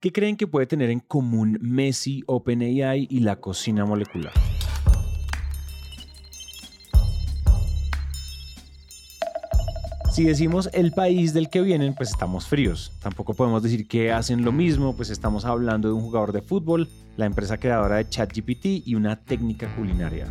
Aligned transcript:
¿Qué 0.00 0.12
creen 0.12 0.36
que 0.36 0.46
puede 0.46 0.68
tener 0.68 0.90
en 0.90 1.00
común 1.00 1.58
Messi, 1.60 2.22
OpenAI 2.26 3.08
y 3.10 3.18
la 3.18 3.40
cocina 3.40 3.84
molecular? 3.84 4.32
Si 10.12 10.22
decimos 10.22 10.70
el 10.72 10.92
país 10.92 11.34
del 11.34 11.50
que 11.50 11.62
vienen, 11.62 11.96
pues 11.96 12.10
estamos 12.10 12.46
fríos. 12.46 12.92
Tampoco 13.02 13.34
podemos 13.34 13.60
decir 13.60 13.88
que 13.88 14.12
hacen 14.12 14.44
lo 14.44 14.52
mismo, 14.52 14.94
pues 14.94 15.10
estamos 15.10 15.44
hablando 15.44 15.88
de 15.88 15.94
un 15.94 16.02
jugador 16.02 16.30
de 16.30 16.42
fútbol, 16.42 16.88
la 17.16 17.26
empresa 17.26 17.58
creadora 17.58 17.96
de 17.96 18.08
ChatGPT 18.08 18.86
y 18.86 18.94
una 18.94 19.16
técnica 19.16 19.66
culinaria. 19.74 20.28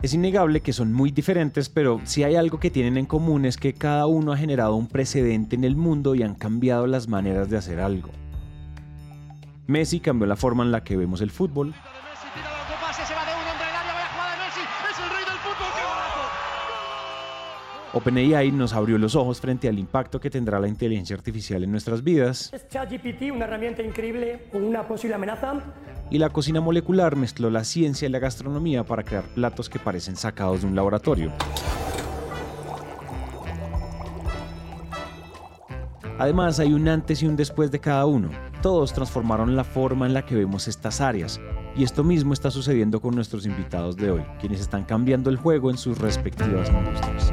Es 0.00 0.14
innegable 0.14 0.60
que 0.60 0.72
son 0.72 0.92
muy 0.92 1.10
diferentes, 1.10 1.68
pero 1.68 2.00
si 2.04 2.22
hay 2.22 2.36
algo 2.36 2.60
que 2.60 2.70
tienen 2.70 2.96
en 2.96 3.06
común 3.06 3.44
es 3.44 3.56
que 3.56 3.74
cada 3.74 4.06
uno 4.06 4.32
ha 4.32 4.36
generado 4.36 4.76
un 4.76 4.86
precedente 4.86 5.56
en 5.56 5.64
el 5.64 5.74
mundo 5.74 6.14
y 6.14 6.22
han 6.22 6.36
cambiado 6.36 6.86
las 6.86 7.08
maneras 7.08 7.50
de 7.50 7.56
hacer 7.56 7.80
algo. 7.80 8.10
Messi 9.66 9.98
cambió 9.98 10.26
la 10.28 10.36
forma 10.36 10.62
en 10.62 10.70
la 10.70 10.84
que 10.84 10.96
vemos 10.96 11.20
el 11.20 11.32
fútbol, 11.32 11.74
OpenAI 17.94 18.52
nos 18.52 18.74
abrió 18.74 18.98
los 18.98 19.16
ojos 19.16 19.40
frente 19.40 19.66
al 19.66 19.78
impacto 19.78 20.20
que 20.20 20.28
tendrá 20.28 20.60
la 20.60 20.68
inteligencia 20.68 21.16
artificial 21.16 21.64
en 21.64 21.70
nuestras 21.70 22.04
vidas. 22.04 22.52
Es 22.52 22.68
ChatGPT 22.68 23.32
una 23.32 23.46
herramienta 23.46 23.82
increíble 23.82 24.42
con 24.52 24.62
una 24.62 24.86
posible 24.86 25.14
amenaza. 25.14 25.54
Y 26.10 26.18
la 26.18 26.28
cocina 26.28 26.60
molecular 26.60 27.16
mezcló 27.16 27.48
la 27.48 27.64
ciencia 27.64 28.06
y 28.06 28.10
la 28.10 28.18
gastronomía 28.18 28.84
para 28.84 29.04
crear 29.04 29.24
platos 29.24 29.70
que 29.70 29.78
parecen 29.78 30.16
sacados 30.16 30.60
de 30.60 30.66
un 30.66 30.76
laboratorio. 30.76 31.32
Además, 36.18 36.60
hay 36.60 36.72
un 36.72 36.88
antes 36.88 37.22
y 37.22 37.26
un 37.26 37.36
después 37.36 37.70
de 37.70 37.78
cada 37.78 38.04
uno. 38.04 38.28
Todos 38.60 38.92
transformaron 38.92 39.56
la 39.56 39.64
forma 39.64 40.04
en 40.04 40.14
la 40.14 40.26
que 40.26 40.34
vemos 40.34 40.68
estas 40.68 41.00
áreas. 41.00 41.40
Y 41.76 41.84
esto 41.84 42.02
mismo 42.02 42.32
está 42.32 42.50
sucediendo 42.50 43.00
con 43.00 43.14
nuestros 43.14 43.46
invitados 43.46 43.96
de 43.96 44.10
hoy, 44.10 44.22
quienes 44.40 44.60
están 44.60 44.84
cambiando 44.84 45.30
el 45.30 45.36
juego 45.36 45.70
en 45.70 45.78
sus 45.78 45.96
respectivas 45.96 46.68
industrias. 46.70 47.32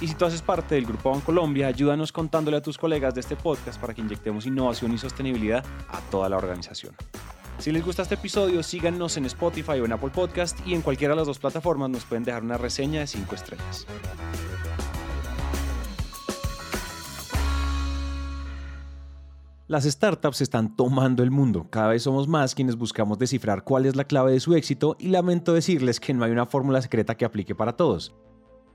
Y 0.00 0.08
si 0.08 0.14
tú 0.14 0.26
haces 0.26 0.42
parte 0.42 0.74
del 0.74 0.84
Grupo 0.84 1.10
Bancolombia, 1.10 1.68
ayúdanos 1.68 2.12
contándole 2.12 2.58
a 2.58 2.62
tus 2.62 2.76
colegas 2.76 3.14
de 3.14 3.20
este 3.20 3.34
podcast 3.34 3.80
para 3.80 3.94
que 3.94 4.02
inyectemos 4.02 4.44
innovación 4.44 4.92
y 4.92 4.98
sostenibilidad 4.98 5.64
a 5.88 6.00
toda 6.10 6.28
la 6.28 6.36
organización. 6.36 6.94
Si 7.58 7.72
les 7.72 7.82
gusta 7.82 8.02
este 8.02 8.16
episodio, 8.16 8.62
síganos 8.62 9.16
en 9.16 9.24
Spotify 9.24 9.80
o 9.80 9.86
en 9.86 9.92
Apple 9.92 10.10
Podcast 10.10 10.58
y 10.66 10.74
en 10.74 10.82
cualquiera 10.82 11.14
de 11.14 11.16
las 11.16 11.26
dos 11.26 11.38
plataformas 11.38 11.88
nos 11.88 12.04
pueden 12.04 12.24
dejar 12.24 12.42
una 12.42 12.58
reseña 12.58 13.00
de 13.00 13.06
5 13.06 13.34
estrellas. 13.34 13.86
Las 19.68 19.84
startups 19.84 20.42
están 20.42 20.76
tomando 20.76 21.22
el 21.22 21.30
mundo. 21.30 21.68
Cada 21.70 21.88
vez 21.88 22.02
somos 22.02 22.28
más 22.28 22.54
quienes 22.54 22.76
buscamos 22.76 23.18
descifrar 23.18 23.64
cuál 23.64 23.86
es 23.86 23.96
la 23.96 24.04
clave 24.04 24.30
de 24.30 24.40
su 24.40 24.54
éxito 24.54 24.96
y 25.00 25.08
lamento 25.08 25.54
decirles 25.54 25.98
que 25.98 26.12
no 26.12 26.24
hay 26.24 26.32
una 26.32 26.44
fórmula 26.44 26.82
secreta 26.82 27.16
que 27.16 27.24
aplique 27.24 27.54
para 27.54 27.72
todos 27.72 28.14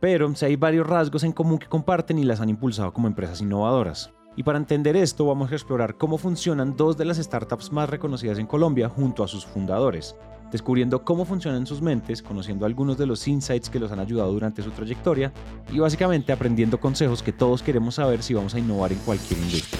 pero 0.01 0.35
si 0.35 0.45
hay 0.45 0.55
varios 0.55 0.87
rasgos 0.87 1.23
en 1.23 1.31
común 1.31 1.59
que 1.59 1.67
comparten 1.67 2.17
y 2.17 2.23
las 2.23 2.41
han 2.41 2.49
impulsado 2.49 2.91
como 2.91 3.07
empresas 3.07 3.39
innovadoras. 3.39 4.11
Y 4.35 4.43
para 4.43 4.57
entender 4.57 4.95
esto 4.95 5.25
vamos 5.25 5.51
a 5.51 5.55
explorar 5.55 5.95
cómo 5.95 6.17
funcionan 6.17 6.75
dos 6.75 6.97
de 6.97 7.05
las 7.05 7.17
startups 7.17 7.71
más 7.71 7.87
reconocidas 7.87 8.39
en 8.39 8.47
Colombia 8.47 8.89
junto 8.89 9.23
a 9.23 9.27
sus 9.27 9.45
fundadores, 9.45 10.15
descubriendo 10.51 11.03
cómo 11.03 11.23
funcionan 11.23 11.67
sus 11.67 11.81
mentes, 11.81 12.23
conociendo 12.23 12.65
algunos 12.65 12.97
de 12.97 13.05
los 13.05 13.27
insights 13.27 13.69
que 13.69 13.79
los 13.79 13.91
han 13.91 13.99
ayudado 13.99 14.31
durante 14.31 14.63
su 14.63 14.71
trayectoria 14.71 15.31
y 15.71 15.77
básicamente 15.77 16.33
aprendiendo 16.33 16.79
consejos 16.79 17.21
que 17.21 17.31
todos 17.31 17.61
queremos 17.61 17.95
saber 17.95 18.23
si 18.23 18.33
vamos 18.33 18.55
a 18.55 18.59
innovar 18.59 18.91
en 18.91 18.99
cualquier 18.99 19.39
industria. 19.39 19.79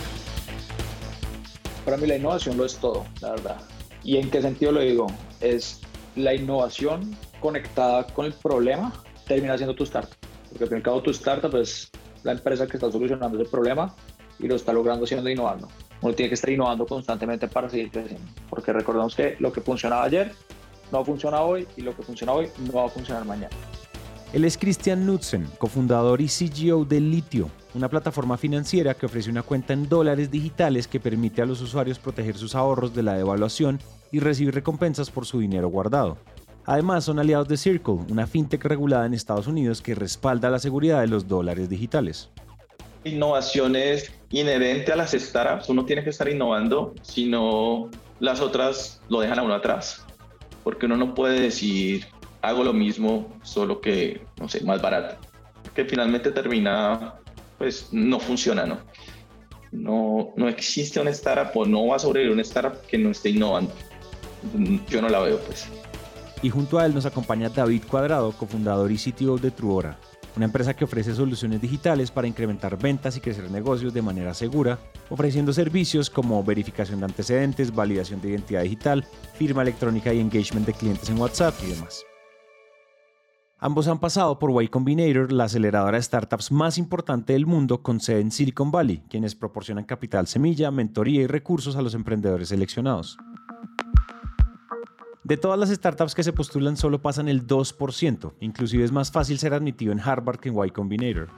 Para 1.83 1.97
mí 1.97 2.05
la 2.05 2.17
innovación 2.17 2.57
lo 2.57 2.65
es 2.65 2.77
todo, 2.77 3.05
la 3.21 3.31
verdad. 3.31 3.57
¿Y 4.03 4.17
en 4.17 4.29
qué 4.29 4.41
sentido 4.41 4.71
lo 4.71 4.81
digo? 4.81 5.07
Es 5.39 5.81
la 6.15 6.35
innovación 6.35 7.15
conectada 7.39 8.05
con 8.07 8.25
el 8.25 8.33
problema 8.33 8.93
termina 9.33 9.57
siendo 9.57 9.73
tu 9.75 9.83
startup. 9.83 10.17
Porque 10.49 10.65
al 10.65 10.69
fin 10.69 10.77
y 10.77 10.79
al 10.79 10.83
cabo 10.83 11.01
tu 11.01 11.11
startup 11.11 11.55
es 11.55 11.89
la 12.23 12.33
empresa 12.33 12.67
que 12.67 12.77
está 12.77 12.91
solucionando 12.91 13.41
ese 13.41 13.49
problema 13.49 13.95
y 14.39 14.47
lo 14.47 14.55
está 14.55 14.73
logrando 14.73 15.07
siendo 15.07 15.29
innovando. 15.29 15.69
Uno 16.01 16.13
tiene 16.13 16.29
que 16.29 16.35
estar 16.35 16.49
innovando 16.49 16.85
constantemente 16.85 17.47
para 17.47 17.69
seguir 17.69 17.91
creciendo. 17.91 18.25
Porque 18.49 18.73
recordemos 18.73 19.15
que 19.15 19.37
lo 19.39 19.53
que 19.53 19.61
funcionaba 19.61 20.03
ayer 20.03 20.33
no 20.91 21.05
funciona 21.05 21.41
hoy 21.41 21.67
y 21.77 21.81
lo 21.81 21.95
que 21.95 22.03
funciona 22.03 22.33
hoy 22.33 22.49
no 22.59 22.73
va 22.73 22.85
a 22.85 22.89
funcionar 22.89 23.23
mañana. 23.23 23.55
Él 24.33 24.45
es 24.45 24.57
Christian 24.57 25.03
Knudsen, 25.03 25.47
cofundador 25.57 26.21
y 26.21 26.27
CGO 26.27 26.85
de 26.85 26.99
Litio, 26.99 27.49
una 27.73 27.89
plataforma 27.89 28.37
financiera 28.37 28.93
que 28.93 29.05
ofrece 29.05 29.29
una 29.29 29.43
cuenta 29.43 29.73
en 29.73 29.87
dólares 29.87 30.31
digitales 30.31 30.87
que 30.87 30.99
permite 30.99 31.41
a 31.41 31.45
los 31.45 31.61
usuarios 31.61 31.99
proteger 31.99 32.37
sus 32.37 32.55
ahorros 32.55 32.93
de 32.93 33.03
la 33.03 33.13
devaluación 33.13 33.79
y 34.11 34.19
recibir 34.19 34.53
recompensas 34.53 35.09
por 35.09 35.25
su 35.25 35.39
dinero 35.39 35.69
guardado. 35.69 36.17
Además, 36.65 37.05
son 37.05 37.19
aliados 37.19 37.47
de 37.47 37.57
Circle, 37.57 37.99
una 38.09 38.27
fintech 38.27 38.63
regulada 38.65 39.05
en 39.05 39.13
Estados 39.13 39.47
Unidos 39.47 39.81
que 39.81 39.95
respalda 39.95 40.49
la 40.49 40.59
seguridad 40.59 41.01
de 41.01 41.07
los 41.07 41.27
dólares 41.27 41.69
digitales. 41.69 42.29
Innovación 43.03 43.75
es 43.75 44.11
inherente 44.29 44.91
a 44.91 44.95
las 44.95 45.11
startups. 45.11 45.69
Uno 45.69 45.85
tiene 45.85 46.03
que 46.03 46.11
estar 46.11 46.29
innovando, 46.29 46.93
si 47.01 47.27
no 47.27 47.89
las 48.19 48.41
otras 48.41 49.01
lo 49.09 49.21
dejan 49.21 49.39
a 49.39 49.43
uno 49.43 49.55
atrás. 49.55 50.05
Porque 50.63 50.85
uno 50.85 50.97
no 50.97 51.15
puede 51.15 51.39
decir, 51.39 52.05
hago 52.43 52.63
lo 52.63 52.73
mismo, 52.73 53.27
solo 53.41 53.81
que, 53.81 54.21
no 54.39 54.47
sé, 54.47 54.63
más 54.63 54.81
barato. 54.81 55.15
Que 55.73 55.85
finalmente 55.85 56.31
termina, 56.31 57.15
pues 57.57 57.87
no 57.91 58.19
funciona, 58.19 58.67
¿no? 58.67 58.77
No, 59.71 60.33
no 60.35 60.47
existe 60.47 60.99
una 60.99 61.09
startup 61.09 61.57
o 61.57 61.65
no 61.65 61.87
va 61.87 61.95
a 61.95 61.99
sobrevivir 61.99 62.33
una 62.33 62.43
startup 62.43 62.81
que 62.85 62.99
no 62.99 63.09
esté 63.09 63.29
innovando. 63.29 63.73
Yo 64.89 65.01
no 65.01 65.09
la 65.09 65.19
veo, 65.21 65.39
pues 65.39 65.67
y 66.41 66.49
junto 66.49 66.79
a 66.79 66.85
él 66.85 66.93
nos 66.93 67.05
acompaña 67.05 67.49
David 67.49 67.83
Cuadrado, 67.89 68.31
cofundador 68.31 68.91
y 68.91 68.97
CTO 68.97 69.37
de 69.37 69.51
Truora, 69.51 69.97
una 70.35 70.45
empresa 70.45 70.73
que 70.73 70.85
ofrece 70.85 71.13
soluciones 71.13 71.61
digitales 71.61 72.11
para 72.11 72.27
incrementar 72.27 72.77
ventas 72.77 73.17
y 73.17 73.21
crecer 73.21 73.49
negocios 73.51 73.93
de 73.93 74.01
manera 74.01 74.33
segura, 74.33 74.79
ofreciendo 75.09 75.53
servicios 75.53 76.09
como 76.09 76.43
verificación 76.43 76.99
de 76.99 77.05
antecedentes, 77.05 77.73
validación 77.73 78.21
de 78.21 78.29
identidad 78.29 78.63
digital, 78.63 79.05
firma 79.33 79.61
electrónica 79.61 80.13
y 80.13 80.19
engagement 80.19 80.65
de 80.65 80.73
clientes 80.73 81.09
en 81.09 81.19
WhatsApp 81.19 81.55
y 81.63 81.71
demás. 81.71 82.03
Ambos 83.63 83.87
han 83.87 83.99
pasado 83.99 84.39
por 84.39 84.63
Y 84.63 84.69
Combinator, 84.69 85.31
la 85.31 85.43
aceleradora 85.43 85.97
de 85.97 86.01
startups 86.01 86.51
más 86.51 86.79
importante 86.79 87.33
del 87.33 87.45
mundo 87.45 87.83
con 87.83 87.99
sede 87.99 88.21
en 88.21 88.31
Silicon 88.31 88.71
Valley, 88.71 89.03
quienes 89.07 89.35
proporcionan 89.35 89.83
capital 89.83 90.25
semilla, 90.25 90.71
mentoría 90.71 91.21
y 91.21 91.27
recursos 91.27 91.75
a 91.75 91.83
los 91.83 91.93
emprendedores 91.93 92.49
seleccionados. 92.49 93.19
De 95.23 95.37
todas 95.37 95.59
las 95.59 95.69
startups 95.69 96.15
que 96.15 96.23
se 96.23 96.33
postulan 96.33 96.77
solo 96.77 96.99
pasan 96.99 97.29
el 97.29 97.45
2%, 97.45 98.33
inclusive 98.39 98.83
es 98.83 98.91
más 98.91 99.11
fácil 99.11 99.37
ser 99.37 99.53
admitido 99.53 99.91
en 99.91 99.99
Harvard 99.99 100.39
que 100.39 100.49
en 100.49 100.55
Y 100.65 100.71
Combinator. 100.71 101.29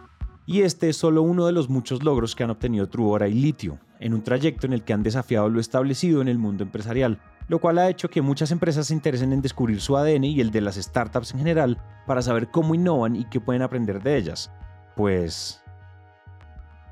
Y 0.45 0.61
este 0.61 0.87
es 0.87 0.95
solo 0.95 1.21
uno 1.21 1.45
de 1.45 1.51
los 1.51 1.69
muchos 1.69 2.01
logros 2.01 2.33
que 2.33 2.45
han 2.45 2.49
obtenido 2.49 2.87
Truora 2.87 3.27
y 3.27 3.33
Litio, 3.33 3.79
en 3.99 4.13
un 4.13 4.23
trayecto 4.23 4.67
en 4.67 4.73
el 4.73 4.83
que 4.83 4.93
han 4.93 5.03
desafiado 5.03 5.49
lo 5.49 5.59
establecido 5.59 6.21
en 6.21 6.29
el 6.29 6.37
mundo 6.37 6.63
empresarial, 6.63 7.19
lo 7.49 7.59
cual 7.59 7.77
ha 7.77 7.89
hecho 7.89 8.09
que 8.09 8.21
muchas 8.21 8.51
empresas 8.51 8.87
se 8.87 8.93
interesen 8.93 9.33
en 9.33 9.41
descubrir 9.41 9.81
su 9.81 9.97
ADN 9.97 10.23
y 10.23 10.39
el 10.39 10.51
de 10.51 10.61
las 10.61 10.75
startups 10.75 11.33
en 11.33 11.39
general 11.39 11.77
para 12.07 12.21
saber 12.21 12.51
cómo 12.51 12.75
innovan 12.75 13.17
y 13.17 13.25
qué 13.25 13.41
pueden 13.41 13.63
aprender 13.63 14.01
de 14.01 14.15
ellas. 14.15 14.49
Pues... 14.95 15.61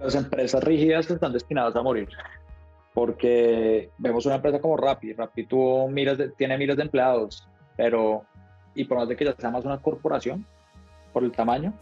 Las 0.02 0.16
empresas 0.16 0.62
rígidas 0.62 1.10
están 1.10 1.32
destinadas 1.32 1.74
a 1.76 1.84
morir 1.84 2.10
porque 2.94 3.90
vemos 3.98 4.26
una 4.26 4.36
empresa 4.36 4.60
como 4.60 4.78
Rappi, 4.78 5.14
Rappi 5.14 5.46
tuvo 5.46 5.88
miles 5.88 6.18
tiene 6.38 6.58
miles 6.58 6.76
de 6.76 6.84
empleados, 6.84 7.48
pero, 7.78 8.26
y 8.76 8.84
por 8.86 8.98
más 8.98 9.08
de 9.08 9.16
que 9.16 9.26
ya 9.26 9.36
sea 9.36 9.50
más 9.50 9.66
una 9.66 9.82
corporación, 9.82 10.46
por 11.14 11.24
el 11.24 11.32
tamaño, 11.32 11.74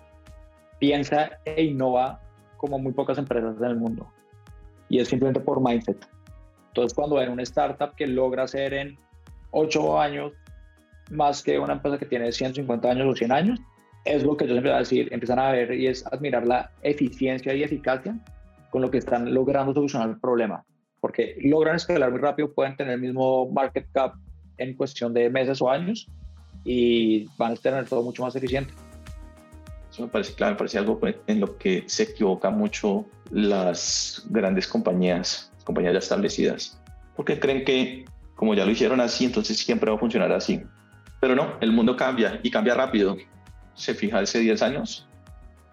piensa 0.79 1.31
e 1.45 1.63
innova 1.63 2.19
como 2.57 2.79
muy 2.79 2.93
pocas 2.93 3.17
empresas 3.17 3.57
en 3.57 3.65
el 3.65 3.75
mundo. 3.75 4.07
Y 4.87 4.99
es 4.99 5.07
simplemente 5.07 5.39
por 5.39 5.61
mindset. 5.61 6.07
Entonces, 6.69 6.93
cuando 6.93 7.17
ven 7.17 7.29
una 7.29 7.43
startup 7.43 7.95
que 7.95 8.07
logra 8.07 8.43
hacer 8.43 8.73
en 8.73 8.97
8 9.51 9.99
años 9.99 10.33
más 11.11 11.41
que 11.41 11.57
una 11.57 11.73
empresa 11.73 11.97
que 11.97 12.05
tiene 12.05 12.31
150 12.31 12.89
años 12.89 13.07
o 13.07 13.15
100 13.15 13.31
años, 13.31 13.59
es 14.05 14.23
lo 14.23 14.37
que 14.37 14.45
yo 14.45 14.53
siempre 14.53 14.71
voy 14.71 14.77
a 14.77 14.79
decir, 14.79 15.09
empiezan 15.11 15.39
a 15.39 15.51
ver 15.51 15.73
y 15.73 15.87
es 15.87 16.05
admirar 16.07 16.45
la 16.45 16.71
eficiencia 16.81 17.53
y 17.53 17.63
eficacia 17.63 18.15
con 18.69 18.81
lo 18.81 18.91
que 18.91 18.99
están 18.99 19.33
logrando 19.33 19.73
solucionar 19.73 20.09
el 20.09 20.19
problema, 20.19 20.63
porque 20.99 21.35
logran 21.41 21.75
escalar 21.75 22.11
muy 22.11 22.19
rápido, 22.19 22.51
pueden 22.51 22.75
tener 22.75 22.93
el 22.93 23.01
mismo 23.01 23.49
market 23.49 23.87
cap 23.93 24.15
en 24.57 24.75
cuestión 24.75 25.13
de 25.13 25.29
meses 25.29 25.61
o 25.61 25.69
años 25.69 26.07
y 26.63 27.27
van 27.37 27.53
a 27.53 27.55
tener 27.55 27.85
todo 27.85 28.03
mucho 28.03 28.23
más 28.23 28.35
eficiente. 28.35 28.73
Eso 29.91 30.03
me 30.03 30.09
parece 30.09 30.33
claro, 30.33 30.53
me 30.53 30.57
parece 30.57 30.77
algo 30.77 30.99
en 31.27 31.39
lo 31.39 31.57
que 31.57 31.83
se 31.87 32.03
equivocan 32.03 32.57
mucho 32.57 33.05
las 33.31 34.25
grandes 34.29 34.67
compañías, 34.67 35.51
compañías 35.63 35.93
ya 35.93 35.99
establecidas, 35.99 36.81
porque 37.15 37.39
creen 37.39 37.63
que 37.63 38.05
como 38.35 38.53
ya 38.53 38.65
lo 38.65 38.71
hicieron 38.71 39.01
así, 39.01 39.25
entonces 39.25 39.57
siempre 39.57 39.89
va 39.89 39.97
a 39.97 39.99
funcionar 39.99 40.31
así. 40.31 40.61
Pero 41.19 41.35
no, 41.35 41.55
el 41.59 41.73
mundo 41.73 41.97
cambia 41.97 42.39
y 42.41 42.49
cambia 42.49 42.73
rápido. 42.73 43.17
Se 43.73 43.93
fija 43.93 44.19
hace 44.19 44.39
10 44.39 44.61
años, 44.61 45.07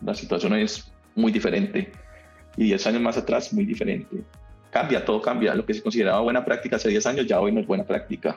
la 0.00 0.14
situación 0.14 0.54
es 0.54 0.92
muy 1.14 1.30
diferente 1.30 1.92
y 2.56 2.64
10 2.64 2.86
años 2.88 3.02
más 3.02 3.16
atrás 3.16 3.52
muy 3.52 3.64
diferente. 3.64 4.24
Cambia, 4.76 5.02
todo 5.02 5.22
cambia. 5.22 5.54
Lo 5.54 5.64
que 5.64 5.72
se 5.72 5.82
consideraba 5.82 6.20
buena 6.20 6.44
práctica 6.44 6.76
hace 6.76 6.90
10 6.90 7.06
años 7.06 7.26
ya 7.26 7.40
hoy 7.40 7.50
no 7.50 7.60
es 7.60 7.66
buena 7.66 7.82
práctica. 7.82 8.36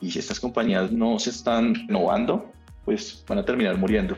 Y 0.00 0.08
si 0.12 0.20
estas 0.20 0.38
compañías 0.38 0.92
no 0.92 1.18
se 1.18 1.30
están 1.30 1.74
renovando, 1.74 2.48
pues 2.84 3.24
van 3.26 3.38
a 3.38 3.44
terminar 3.44 3.76
muriendo. 3.76 4.14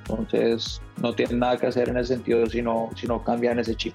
Entonces, 0.00 0.82
no 0.98 1.14
tienen 1.14 1.38
nada 1.38 1.56
que 1.56 1.68
hacer 1.68 1.88
en 1.88 1.96
ese 1.96 2.12
sentido 2.12 2.44
si 2.44 2.60
no, 2.60 2.90
si 2.94 3.06
no 3.06 3.24
cambian 3.24 3.58
ese 3.58 3.74
chip. 3.74 3.94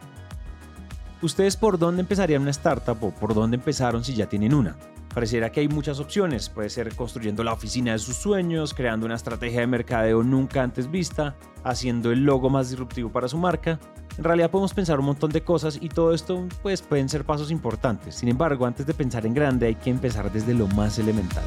¿Ustedes 1.21 1.56
por 1.56 1.77
dónde 1.77 2.01
empezarían 2.01 2.41
una 2.41 2.50
startup 2.50 2.97
o 3.03 3.12
por 3.12 3.36
dónde 3.36 3.57
empezaron 3.57 4.03
si 4.03 4.15
ya 4.15 4.25
tienen 4.25 4.56
una? 4.56 4.75
Pareciera 5.13 5.51
que 5.51 5.59
hay 5.59 5.68
muchas 5.68 6.00
opciones. 6.00 6.50
Puede 6.50 6.71
ser 6.71 6.95
construyendo 6.95 7.44
la 7.44 7.53
oficina 7.53 7.91
de 7.91 8.00
sus 8.00 8.15
sueños, 8.15 8.74
creando 8.74 9.06
una 9.06 9.13
estrategia 9.13 9.59
de 9.59 9.68
mercadeo 9.68 10.24
nunca 10.24 10.63
antes 10.63 10.89
vista, 10.89 11.36
haciendo 11.63 12.12
el 12.12 12.24
logo 12.24 12.50
más 12.50 12.71
disruptivo 12.71 13.12
para 13.12 13.27
su 13.27 13.38
marca. 13.38 13.79
En 14.15 14.24
realidad 14.24 14.51
podemos 14.51 14.75
pensar 14.75 15.00
un 15.00 15.07
montón 15.07 15.31
de 15.31 15.42
cosas 15.42 15.80
y 15.81 15.89
todo 15.89 16.13
esto 16.13 16.48
pues 16.62 16.83
pueden 16.83 17.10
ser 17.10 17.25
pasos 17.25 17.50
importantes. 17.50 18.13
Sin 18.13 18.30
embargo, 18.30 18.65
antes 18.65 18.86
de 18.86 18.94
pensar 18.94 19.25
en 19.25 19.33
grande 19.33 19.65
hay 19.65 19.75
que 19.75 19.89
empezar 19.89 20.31
desde 20.31 20.54
lo 20.54 20.68
más 20.68 21.00
elemental. 21.00 21.44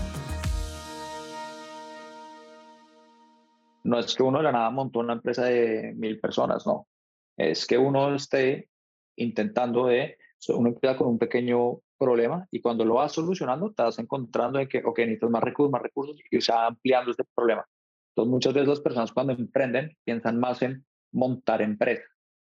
No 3.85 4.01
es 4.01 4.17
que 4.17 4.23
uno 4.25 4.39
de 4.39 4.45
la 4.45 4.53
nada 4.53 4.71
montó 4.71 4.99
una 4.99 5.13
empresa 5.13 5.45
de 5.45 5.95
mil 5.95 6.19
personas, 6.19 6.67
no. 6.67 6.89
Es 7.37 7.69
que 7.69 7.79
uno 7.79 8.17
esté 8.17 8.69
intentando 9.15 9.87
de, 9.87 10.19
uno 10.49 10.71
empieza 10.71 10.97
con 10.97 11.07
un 11.07 11.19
pequeño 11.19 11.79
problema 11.97 12.49
y 12.51 12.61
cuando 12.61 12.85
lo 12.85 12.95
vas 12.95 13.13
solucionando 13.13 13.73
te 13.73 13.85
vas 13.85 14.01
encontrando 14.01 14.59
en 14.59 14.67
que, 14.67 14.83
ok, 14.85 14.99
necesitas 14.99 15.31
más 15.31 15.45
recursos, 15.45 15.71
más 15.71 15.83
recursos 15.83 16.17
y 16.29 16.41
se 16.41 16.53
va 16.53 16.67
ampliando 16.67 17.13
este 17.13 17.23
problema. 17.33 17.65
Entonces 18.11 18.31
muchas 18.31 18.55
veces 18.55 18.69
las 18.69 18.81
personas 18.81 19.13
cuando 19.13 19.35
emprenden 19.35 19.97
piensan 20.03 20.41
más 20.41 20.63
en 20.63 20.85
montar 21.13 21.63
empresa, 21.63 22.03
es 22.03 22.16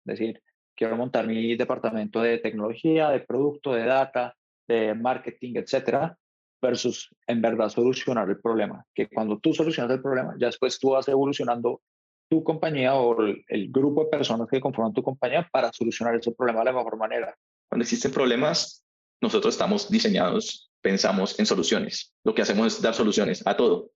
decir, 0.09 0.41
quiero 0.75 0.95
montar 0.95 1.27
mi 1.27 1.55
departamento 1.55 2.21
de 2.21 2.37
tecnología, 2.37 3.09
de 3.09 3.21
producto, 3.21 3.73
de 3.73 3.85
data, 3.85 4.35
de 4.67 4.93
marketing, 4.93 5.53
etcétera, 5.55 6.17
versus 6.61 7.09
en 7.27 7.41
verdad 7.41 7.69
solucionar 7.69 8.29
el 8.29 8.39
problema. 8.39 8.85
Que 8.93 9.07
cuando 9.07 9.39
tú 9.39 9.53
solucionas 9.53 9.91
el 9.91 10.01
problema, 10.01 10.35
ya 10.39 10.47
después 10.47 10.79
tú 10.79 10.91
vas 10.91 11.07
evolucionando 11.07 11.81
tu 12.29 12.43
compañía 12.43 12.93
o 12.95 13.21
el, 13.21 13.43
el 13.47 13.71
grupo 13.71 14.03
de 14.03 14.09
personas 14.09 14.47
que 14.47 14.61
conforman 14.61 14.93
tu 14.93 15.01
compañía 15.01 15.47
para 15.51 15.71
solucionar 15.73 16.15
ese 16.15 16.31
problema 16.31 16.59
de 16.59 16.65
la 16.65 16.73
mejor 16.73 16.97
manera. 16.97 17.35
Cuando 17.67 17.83
existen 17.83 18.11
problemas, 18.11 18.83
nosotros 19.21 19.55
estamos 19.55 19.89
diseñados, 19.89 20.71
pensamos 20.81 21.39
en 21.39 21.45
soluciones. 21.45 22.13
Lo 22.23 22.33
que 22.33 22.41
hacemos 22.41 22.67
es 22.67 22.81
dar 22.81 22.93
soluciones 22.93 23.45
a 23.45 23.57
todo, 23.57 23.91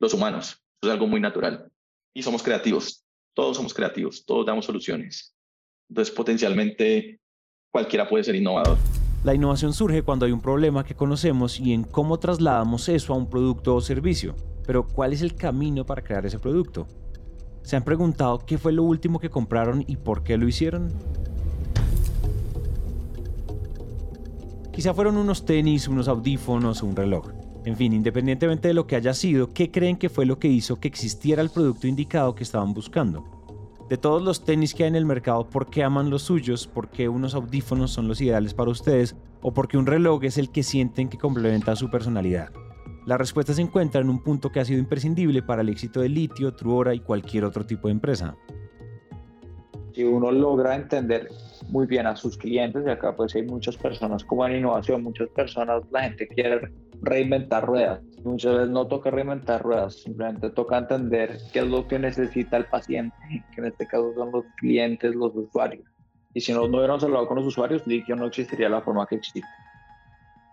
los 0.00 0.12
humanos. 0.14 0.62
Eso 0.82 0.90
es 0.90 0.94
algo 0.94 1.06
muy 1.06 1.20
natural. 1.20 1.70
Y 2.14 2.22
somos 2.22 2.42
creativos. 2.42 3.04
Todos 3.34 3.58
somos 3.58 3.74
creativos, 3.74 4.24
todos 4.24 4.46
damos 4.46 4.64
soluciones. 4.64 5.35
Entonces, 5.88 6.14
potencialmente, 6.14 7.20
cualquiera 7.70 8.08
puede 8.08 8.24
ser 8.24 8.34
innovador. 8.34 8.78
La 9.24 9.34
innovación 9.34 9.72
surge 9.72 10.02
cuando 10.02 10.26
hay 10.26 10.32
un 10.32 10.40
problema 10.40 10.84
que 10.84 10.94
conocemos 10.94 11.58
y 11.58 11.72
en 11.72 11.84
cómo 11.84 12.18
trasladamos 12.18 12.88
eso 12.88 13.12
a 13.12 13.16
un 13.16 13.28
producto 13.28 13.74
o 13.74 13.80
servicio. 13.80 14.36
Pero, 14.66 14.86
¿cuál 14.86 15.12
es 15.12 15.22
el 15.22 15.34
camino 15.34 15.84
para 15.84 16.02
crear 16.02 16.26
ese 16.26 16.38
producto? 16.38 16.86
¿Se 17.62 17.74
han 17.74 17.84
preguntado 17.84 18.38
qué 18.46 18.58
fue 18.58 18.72
lo 18.72 18.84
último 18.84 19.18
que 19.18 19.30
compraron 19.30 19.84
y 19.86 19.96
por 19.96 20.22
qué 20.22 20.36
lo 20.36 20.46
hicieron? 20.46 20.92
Quizá 24.72 24.92
fueron 24.92 25.16
unos 25.16 25.44
tenis, 25.44 25.88
unos 25.88 26.06
audífonos 26.06 26.82
un 26.82 26.94
reloj. 26.94 27.30
En 27.64 27.76
fin, 27.76 27.92
independientemente 27.92 28.68
de 28.68 28.74
lo 28.74 28.86
que 28.86 28.94
haya 28.94 29.14
sido, 29.14 29.52
¿qué 29.52 29.72
creen 29.72 29.96
que 29.96 30.08
fue 30.08 30.26
lo 30.26 30.38
que 30.38 30.46
hizo 30.46 30.78
que 30.78 30.86
existiera 30.86 31.42
el 31.42 31.50
producto 31.50 31.88
indicado 31.88 32.34
que 32.36 32.44
estaban 32.44 32.72
buscando? 32.74 33.35
De 33.88 33.96
todos 33.96 34.20
los 34.20 34.44
tenis 34.44 34.74
que 34.74 34.82
hay 34.82 34.88
en 34.88 34.96
el 34.96 35.06
mercado, 35.06 35.48
¿por 35.48 35.70
qué 35.70 35.84
aman 35.84 36.10
los 36.10 36.22
suyos? 36.22 36.66
¿Por 36.66 36.88
qué 36.88 37.08
unos 37.08 37.36
audífonos 37.36 37.92
son 37.92 38.08
los 38.08 38.20
ideales 38.20 38.52
para 38.52 38.72
ustedes? 38.72 39.14
¿O 39.42 39.54
por 39.54 39.68
qué 39.68 39.78
un 39.78 39.86
reloj 39.86 40.24
es 40.24 40.38
el 40.38 40.50
que 40.50 40.64
sienten 40.64 41.08
que 41.08 41.18
complementa 41.18 41.76
su 41.76 41.88
personalidad? 41.88 42.50
La 43.06 43.16
respuesta 43.16 43.54
se 43.54 43.62
encuentra 43.62 44.00
en 44.00 44.10
un 44.10 44.24
punto 44.24 44.50
que 44.50 44.58
ha 44.58 44.64
sido 44.64 44.80
imprescindible 44.80 45.40
para 45.40 45.62
el 45.62 45.68
éxito 45.68 46.00
de 46.00 46.08
Litio, 46.08 46.52
Truora 46.52 46.94
y 46.94 46.98
cualquier 46.98 47.44
otro 47.44 47.64
tipo 47.64 47.86
de 47.86 47.92
empresa. 47.92 48.36
Si 49.92 50.02
uno 50.02 50.32
logra 50.32 50.74
entender 50.74 51.28
muy 51.68 51.86
bien 51.86 52.08
a 52.08 52.16
sus 52.16 52.36
clientes 52.36 52.82
y 52.84 52.90
acá 52.90 53.14
pues 53.14 53.36
hay 53.36 53.44
muchas 53.44 53.76
personas 53.76 54.24
como 54.24 54.44
en 54.48 54.56
innovación, 54.56 55.04
muchas 55.04 55.28
personas, 55.28 55.84
la 55.92 56.02
gente 56.02 56.26
quiere 56.26 56.72
reinventar 57.02 57.64
ruedas. 57.64 58.00
Muchas 58.24 58.54
veces 58.54 58.70
no 58.70 58.86
toca 58.86 59.10
reinventar 59.10 59.62
ruedas, 59.62 60.02
simplemente 60.02 60.50
toca 60.50 60.78
entender 60.78 61.38
qué 61.52 61.60
es 61.60 61.66
lo 61.66 61.86
que 61.86 61.98
necesita 61.98 62.56
el 62.56 62.66
paciente, 62.66 63.16
que 63.54 63.60
en 63.60 63.66
este 63.66 63.86
caso 63.86 64.12
son 64.14 64.32
los 64.32 64.44
clientes, 64.56 65.14
los 65.14 65.34
usuarios. 65.34 65.84
Y 66.34 66.40
si 66.40 66.52
no, 66.52 66.68
no 66.68 66.78
hubiéramos 66.78 67.02
hablado 67.04 67.26
con 67.28 67.36
los 67.36 67.46
usuarios, 67.46 67.86
Litio 67.86 68.16
no 68.16 68.26
existiría 68.26 68.68
la 68.68 68.82
forma 68.82 69.06
que 69.06 69.16
existe. 69.16 69.42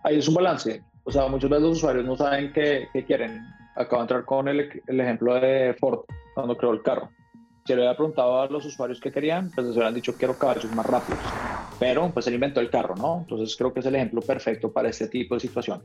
Ahí 0.02 0.18
es 0.18 0.28
un 0.28 0.34
balance. 0.34 0.82
O 1.04 1.10
sea, 1.10 1.26
muchos 1.28 1.50
de 1.50 1.60
los 1.60 1.76
usuarios 1.76 2.04
no 2.04 2.16
saben 2.16 2.52
qué, 2.52 2.88
qué 2.92 3.04
quieren. 3.04 3.42
Acabo 3.74 3.96
de 3.96 4.02
entrar 4.02 4.24
con 4.24 4.48
el, 4.48 4.82
el 4.86 5.00
ejemplo 5.00 5.34
de 5.34 5.74
Ford 5.78 6.00
cuando 6.34 6.56
creó 6.56 6.72
el 6.72 6.82
carro 6.82 7.10
se 7.66 7.74
le 7.74 7.82
había 7.82 7.96
preguntado 7.96 8.42
a 8.42 8.46
los 8.48 8.66
usuarios 8.66 9.00
qué 9.00 9.10
querían, 9.10 9.50
pues 9.50 9.66
les 9.66 9.76
habían 9.76 9.94
dicho 9.94 10.14
quiero 10.18 10.36
caballos 10.36 10.70
más 10.74 10.84
rápidos. 10.84 11.20
Pero 11.78 12.10
pues 12.10 12.26
él 12.26 12.34
inventó 12.34 12.60
el 12.60 12.68
carro, 12.68 12.94
¿no? 12.94 13.20
Entonces 13.20 13.56
creo 13.56 13.72
que 13.72 13.80
es 13.80 13.86
el 13.86 13.94
ejemplo 13.94 14.20
perfecto 14.20 14.70
para 14.70 14.90
este 14.90 15.08
tipo 15.08 15.34
de 15.34 15.40
situación. 15.40 15.82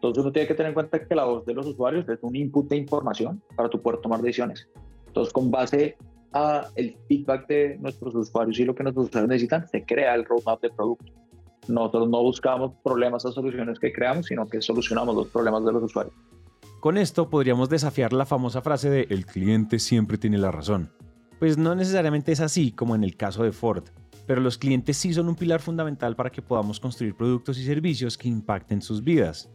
Entonces 0.00 0.22
uno 0.22 0.32
tiene 0.32 0.48
que 0.48 0.54
tener 0.54 0.70
en 0.70 0.74
cuenta 0.74 1.04
que 1.04 1.14
la 1.14 1.26
voz 1.26 1.44
de 1.44 1.52
los 1.52 1.66
usuarios 1.66 2.08
es 2.08 2.18
un 2.22 2.34
input 2.34 2.66
de 2.70 2.76
información 2.78 3.42
para 3.54 3.68
tu 3.68 3.82
poder 3.82 4.00
tomar 4.00 4.22
decisiones. 4.22 4.66
Entonces 5.08 5.30
con 5.30 5.50
base 5.50 5.98
a 6.32 6.68
el 6.74 6.96
feedback 7.06 7.46
de 7.48 7.76
nuestros 7.78 8.14
usuarios 8.14 8.58
y 8.58 8.64
lo 8.64 8.74
que 8.74 8.82
nuestros 8.82 9.08
usuarios 9.08 9.28
necesitan, 9.28 9.68
se 9.68 9.84
crea 9.84 10.14
el 10.14 10.24
roadmap 10.24 10.62
de 10.62 10.70
producto. 10.70 11.04
Nosotros 11.68 12.08
no 12.08 12.22
buscamos 12.22 12.72
problemas 12.82 13.26
o 13.26 13.32
soluciones 13.32 13.78
que 13.78 13.92
creamos, 13.92 14.24
sino 14.24 14.46
que 14.46 14.62
solucionamos 14.62 15.14
los 15.14 15.28
problemas 15.28 15.66
de 15.66 15.72
los 15.72 15.82
usuarios. 15.82 16.14
Con 16.80 16.96
esto 16.96 17.28
podríamos 17.28 17.68
desafiar 17.68 18.14
la 18.14 18.24
famosa 18.24 18.62
frase 18.62 18.88
de 18.88 19.06
el 19.10 19.26
cliente 19.26 19.78
siempre 19.78 20.16
tiene 20.16 20.38
la 20.38 20.50
razón. 20.50 20.90
Pues 21.38 21.58
no 21.58 21.74
necesariamente 21.74 22.32
es 22.32 22.40
así 22.40 22.72
como 22.72 22.94
en 22.94 23.04
el 23.04 23.18
caso 23.18 23.42
de 23.42 23.52
Ford, 23.52 23.84
pero 24.26 24.40
los 24.40 24.56
clientes 24.56 24.96
sí 24.96 25.12
son 25.12 25.28
un 25.28 25.36
pilar 25.36 25.60
fundamental 25.60 26.16
para 26.16 26.30
que 26.30 26.40
podamos 26.40 26.80
construir 26.80 27.14
productos 27.14 27.58
y 27.58 27.66
servicios 27.66 28.16
que 28.16 28.28
impacten 28.28 28.80
sus 28.80 29.04
vidas. 29.04 29.50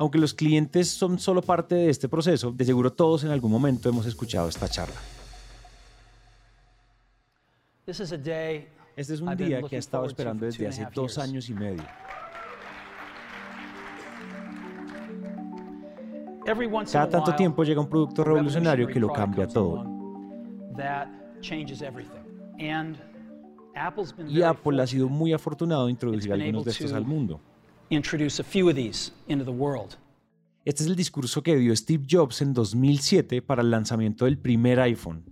Aunque 0.00 0.16
los 0.16 0.32
clientes 0.32 0.88
son 0.88 1.18
solo 1.18 1.42
parte 1.42 1.74
de 1.74 1.90
este 1.90 2.08
proceso, 2.08 2.50
de 2.52 2.64
seguro 2.64 2.90
todos 2.90 3.22
en 3.24 3.32
algún 3.32 3.52
momento 3.52 3.86
hemos 3.86 4.06
escuchado 4.06 4.48
esta 4.48 4.66
charla. 4.66 4.94
Este 7.86 9.12
es 9.12 9.20
un 9.20 9.36
día 9.36 9.60
que 9.60 9.76
he 9.76 9.78
estado 9.78 10.06
esperando 10.06 10.46
desde 10.46 10.66
hace 10.66 10.88
dos 10.94 11.18
años 11.18 11.50
y 11.50 11.52
medio. 11.52 11.84
Cada 16.90 17.10
tanto 17.10 17.36
tiempo 17.36 17.62
llega 17.62 17.82
un 17.82 17.90
producto 17.90 18.24
revolucionario 18.24 18.86
que 18.86 18.98
lo 18.98 19.12
cambia 19.12 19.46
todo. 19.46 19.84
Y 24.26 24.40
Apple 24.40 24.82
ha 24.82 24.86
sido 24.86 25.10
muy 25.10 25.34
afortunado 25.34 25.84
en 25.84 25.90
introducir 25.90 26.32
algunos 26.32 26.64
de 26.64 26.70
estos 26.70 26.94
al 26.94 27.04
mundo. 27.04 27.38
Este 30.64 30.82
es 30.82 30.88
el 30.88 30.96
discurso 30.96 31.42
que 31.42 31.56
dio 31.56 31.74
Steve 31.74 32.04
Jobs 32.08 32.40
en 32.40 32.54
2007 32.54 33.42
para 33.42 33.62
el 33.62 33.70
lanzamiento 33.70 34.24
del 34.24 34.38
primer 34.38 34.80
iPhone. 34.80 35.24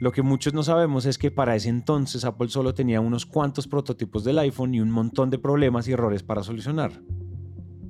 Lo 0.00 0.12
que 0.12 0.22
muchos 0.22 0.52
no 0.52 0.62
sabemos 0.62 1.06
es 1.06 1.16
que 1.16 1.30
para 1.30 1.54
ese 1.54 1.68
entonces 1.68 2.24
Apple 2.24 2.48
solo 2.48 2.74
tenía 2.74 3.00
unos 3.00 3.24
cuantos 3.24 3.68
prototipos 3.68 4.24
del 4.24 4.38
iPhone 4.40 4.74
y 4.74 4.80
un 4.80 4.90
montón 4.90 5.30
de 5.30 5.38
problemas 5.38 5.88
y 5.88 5.92
errores 5.92 6.22
para 6.22 6.42
solucionar. 6.42 7.00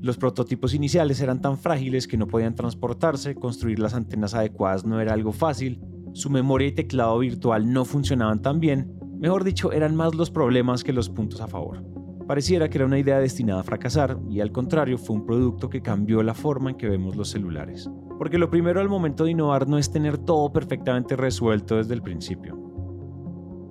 Los 0.01 0.19
prototipos 0.19 0.75
iniciales 0.75 1.21
eran 1.21 1.41
tan 1.41 1.59
frágiles 1.59 2.07
que 2.07 2.17
no 2.17 2.29
podían 2.29 2.55
transportarse, 2.55 3.35
construir 3.35 3.79
las 3.79 3.95
antenas 3.95 4.35
adecuadas 4.35 4.85
no 4.85 5.01
era 5.01 5.15
algo 5.15 5.33
fácil 5.33 5.81
su 6.17 6.31
memoria 6.31 6.69
y 6.69 6.73
teclado 6.73 7.19
virtual 7.19 7.71
no 7.71 7.85
funcionaban 7.85 8.41
tan 8.41 8.59
bien, 8.59 8.99
mejor 9.21 9.45
dicho, 9.45 9.71
eran 9.73 9.95
más 9.95 10.15
los 10.15 10.31
problemas 10.31 10.83
que 10.83 10.95
los 10.95 11.11
puntos 11.11 11.43
a 11.43 11.47
favor. 11.47 11.85
Pareciera 12.27 12.69
que 12.69 12.79
era 12.79 12.87
una 12.87 12.99
idea 12.99 13.21
destinada 13.21 13.61
a 13.61 13.63
fracasar 13.65 14.19
y 14.29 14.41
al 14.41 14.51
contrario 14.51 14.99
fue 14.99 15.15
un 15.15 15.25
producto 15.25 15.71
que 15.71 15.81
cambió 15.81 16.25
la 16.25 16.35
forma 16.35 16.71
en 16.71 16.77
que 16.77 16.89
vemos 16.89 17.15
los 17.15 17.31
celulares. 17.31 17.89
Porque 18.19 18.37
lo 18.37 18.51
primero 18.51 18.81
al 18.81 18.89
momento 18.89 19.25
de 19.25 19.31
innovar 19.31 19.69
no 19.69 19.79
es 19.79 19.93
tener 19.93 20.19
todo 20.19 20.53
perfectamente 20.53 21.15
resuelto 21.15 21.77
desde 21.77 21.95
el 21.95 22.03
principio. 22.03 22.59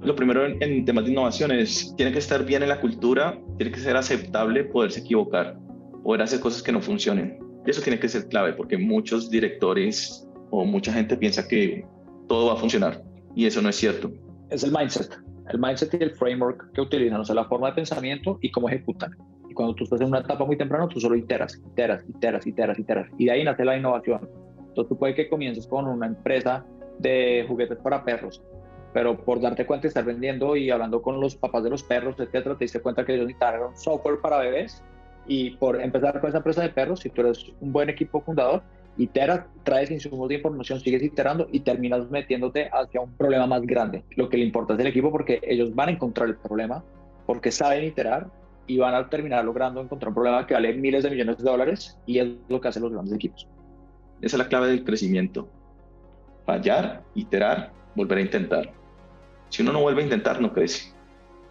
Lo 0.02 0.16
primero 0.16 0.46
en, 0.46 0.86
temas 0.86 1.04
de 1.04 1.12
innovación 1.12 1.52
es, 1.52 1.94
tiene 1.98 2.14
que 2.14 2.20
estar 2.20 2.46
bien 2.46 2.64
en 2.64 2.70
la 2.70 2.80
cultura, 2.80 3.38
tiene 3.58 3.74
que 3.74 3.80
ser 3.80 3.98
aceptable 3.98 4.64
poderse 4.64 5.02
equivocar, 5.02 5.60
poder 6.04 6.22
hacer 6.22 6.40
cosas 6.40 6.64
que 6.64 6.72
no 6.72 6.82
funcionen. 6.82 7.40
Y 7.66 7.72
eso 7.72 7.82
tiene 7.82 8.00
que 8.00 8.08
ser 8.08 8.30
clave 8.30 8.54
porque 8.54 8.78
muchos 8.78 9.30
directores 9.30 10.26
o 10.52 10.64
mucha 10.64 10.94
gente 10.94 11.18
piensa 11.18 11.46
que 11.46 11.86
todo 12.30 12.48
va 12.48 12.54
a 12.54 12.58
funcionar 12.58 13.04
y 13.36 13.48
eso 13.48 13.62
no 13.62 13.68
es 13.68 13.76
cierto. 13.76 14.14
Es 14.50 14.64
el 14.64 14.72
mindset 14.72 15.25
el 15.50 15.60
mindset 15.60 15.94
y 15.94 16.04
el 16.04 16.12
framework 16.12 16.72
que 16.74 16.82
utilizan, 16.82 17.20
o 17.20 17.25
sea, 17.25 17.36
la 17.36 17.46
forma 17.46 17.68
de 17.68 17.74
pensamiento 17.74 18.38
y 18.42 18.52
cómo 18.52 18.70
ejecutan. 18.70 19.16
Y 19.50 19.54
cuando 19.54 19.75
tú 19.75 19.84
estás 19.84 20.02
en 20.02 20.08
una 20.08 20.20
etapa 20.20 20.46
muy 20.46 20.58
temprana, 20.58 20.88
tú 20.88 21.00
solo 21.00 21.16
iteras, 21.16 21.62
iteras, 21.72 22.04
iteras, 22.08 22.48
iteras, 22.48 22.80
iteras. 22.80 23.08
Y 23.18 23.25
de 23.25 23.32
ahí 23.32 23.44
nace 23.44 23.64
la 23.64 23.78
innovación. 23.78 24.30
Entonces 24.60 24.90
tú 24.90 24.98
puedes 24.98 25.16
que 25.16 25.30
comiences 25.30 25.68
con 25.68 25.88
una 25.88 26.08
empresa 26.08 26.66
de 27.00 27.46
juguetes 27.48 27.78
para 27.78 28.04
perros, 28.04 28.42
pero 28.94 29.18
por 29.18 29.42
darte 29.42 29.66
cuenta 29.66 29.88
estar 29.88 30.06
vendiendo 30.06 30.56
y 30.56 30.70
hablando 30.70 31.02
con 31.02 31.20
los 31.20 31.36
papás 31.36 31.64
de 31.64 31.70
los 31.70 31.84
perros, 31.84 32.16
etcétera, 32.18 32.58
te 32.58 32.66
diste 32.66 32.80
cuenta 32.80 33.06
que 33.06 33.14
ellos 33.14 33.28
necesitaron 33.28 33.75
software 33.78 34.20
para 34.22 34.40
bebés 34.40 34.84
y 35.28 35.52
por 35.52 35.82
empezar 35.82 36.20
con 36.20 36.30
esa 36.30 36.38
empresa 36.38 36.62
de 36.62 36.70
perros, 36.70 37.00
si 37.02 37.10
tú 37.10 37.22
eres 37.22 37.52
un 37.60 37.72
buen 37.72 37.90
equipo 37.90 38.22
fundador, 38.22 38.64
iteras, 38.98 39.46
traes 39.64 39.92
insumos 39.92 40.30
de 40.30 40.36
información, 40.36 40.80
sigues 40.80 41.04
iterando 41.04 41.48
y 41.52 41.60
terminas 41.62 42.10
metiéndote 42.10 42.70
hacia 42.72 43.02
un 43.02 43.16
problema 43.16 43.48
más 43.48 43.62
grande. 43.64 44.04
Lo 44.16 44.30
que 44.30 44.38
le 44.38 44.46
importa 44.46 44.74
es 44.74 44.80
el 44.80 44.88
equipo 44.88 45.12
porque 45.12 45.42
ellos 45.44 45.74
van 45.75 45.90
a 45.90 45.92
encontrar 45.92 46.30
el 46.30 46.38
problema, 46.38 46.84
porque 47.25 47.52
saben 47.52 47.84
iterar 47.84 48.30
y 48.68 48.78
van 48.78 48.96
a 48.96 49.10
terminar 49.10 49.46
logrando 49.46 49.82
encontrar 49.82 50.10
un 50.10 50.16
problema 50.16 50.48
que 50.48 50.54
vale 50.54 50.74
miles 50.74 51.04
de 51.04 51.12
millones 51.12 51.38
de 51.38 51.44
dólares 51.44 51.98
y 52.06 52.20
es 52.20 52.30
lo 52.48 52.62
que 52.62 52.68
hacen 52.68 52.84
los 52.84 52.92
grandes 52.92 53.14
equipos. 53.14 53.48
Esa 54.22 54.38
es 54.38 54.40
la 54.40 54.48
clave 54.48 54.68
del 54.68 54.84
crecimiento. 54.84 55.50
Fallar, 56.46 57.04
iterar, 57.16 57.72
volver 57.96 58.20
a 58.20 58.22
intentar. 58.22 58.72
Si 59.50 59.62
uno 59.62 59.74
no 59.74 59.82
vuelve 59.82 60.02
a 60.02 60.06
intentar, 60.06 60.42
no 60.42 60.54
crece. 60.54 60.94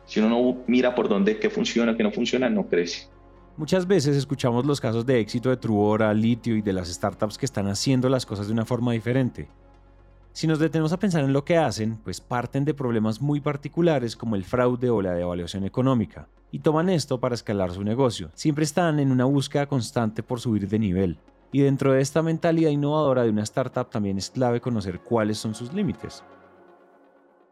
Si 0.06 0.20
uno 0.20 0.28
no 0.28 0.62
mira 0.66 0.94
por 0.94 1.08
dónde, 1.08 1.38
qué 1.38 1.50
funciona, 1.50 1.96
qué 1.96 2.02
no 2.02 2.10
funciona, 2.10 2.50
no 2.50 2.66
crece. 2.66 3.08
Muchas 3.56 3.87
veces 3.87 4.16
escuchamos 4.16 4.66
los 4.66 4.80
casos 4.80 5.06
de 5.06 5.20
éxito 5.20 5.49
de 5.49 5.56
Truora, 5.56 6.12
Litio 6.12 6.56
y 6.56 6.62
de 6.62 6.73
las 6.73 6.88
startups 6.88 7.38
que 7.38 7.46
están 7.46 7.68
haciendo 7.68 8.08
las 8.08 8.26
cosas 8.26 8.49
de 8.49 8.52
una 8.52 8.64
forma 8.64 8.92
diferente. 8.92 9.49
Si 10.32 10.49
nos 10.49 10.58
detenemos 10.58 10.92
a 10.92 10.99
pensar 10.99 11.23
en 11.23 11.32
lo 11.32 11.44
que 11.44 11.56
hacen, 11.56 11.96
pues 11.99 12.20
parten 12.20 12.64
de 12.64 12.75
problemas 12.75 13.20
muy 13.20 13.40
particulares 13.40 14.16
como 14.16 14.34
el 14.34 14.42
fraude 14.42 14.90
o 14.90 15.00
la 15.00 15.12
devaluación 15.12 15.62
económica, 15.62 16.26
y 16.50 16.58
toman 16.58 16.90
esto 16.90 17.20
para 17.20 17.37
escalar 17.37 17.70
su 17.70 17.84
negocio. 17.84 18.32
Siempre 18.34 18.64
están 18.64 18.99
en 18.99 19.12
una 19.12 19.25
búsqueda 19.25 19.66
constante 19.66 20.25
por 20.25 20.40
subir 20.40 20.68
de 20.68 20.80
nivel. 20.80 21.18
Y 21.52 21.61
dentro 21.61 21.92
de 21.92 22.00
esta 22.00 22.23
mentalidad 22.23 22.70
innovadora 22.70 23.23
de 23.23 23.30
una 23.30 23.44
startup 23.44 23.88
también 23.88 24.18
es 24.18 24.30
clave 24.30 24.61
conocer 24.61 24.99
cuáles 24.99 25.38
son 25.38 25.54
sus 25.54 25.73
límites. 25.73 26.25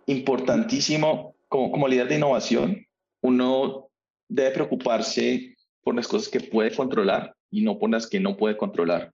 Importantísimo, 0.06 1.36
como, 1.46 1.70
como 1.70 1.86
líder 1.86 2.08
de 2.08 2.16
innovación, 2.16 2.84
uno 3.20 3.86
debe 4.28 4.50
preocuparse 4.50 5.51
por 5.82 5.94
las 5.94 6.08
cosas 6.08 6.28
que 6.28 6.40
puede 6.40 6.74
controlar 6.74 7.34
y 7.50 7.62
no 7.62 7.78
por 7.78 7.90
las 7.90 8.06
que 8.06 8.20
no 8.20 8.36
puede 8.36 8.56
controlar. 8.56 9.12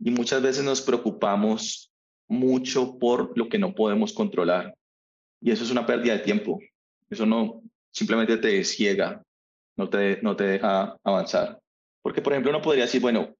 Y 0.00 0.10
muchas 0.10 0.42
veces 0.42 0.64
nos 0.64 0.80
preocupamos 0.80 1.90
mucho 2.28 2.98
por 2.98 3.36
lo 3.36 3.48
que 3.48 3.58
no 3.58 3.74
podemos 3.74 4.12
controlar. 4.12 4.74
Y 5.40 5.50
eso 5.50 5.64
es 5.64 5.70
una 5.70 5.86
pérdida 5.86 6.14
de 6.14 6.24
tiempo. 6.24 6.60
Eso 7.10 7.26
no 7.26 7.62
simplemente 7.90 8.36
te 8.36 8.62
ciega, 8.64 9.22
no 9.76 9.88
te, 9.88 10.20
no 10.22 10.36
te 10.36 10.44
deja 10.44 10.96
avanzar. 11.02 11.58
Porque, 12.02 12.22
por 12.22 12.32
ejemplo, 12.32 12.50
uno 12.50 12.62
podría 12.62 12.84
decir, 12.84 13.00
bueno, 13.00 13.34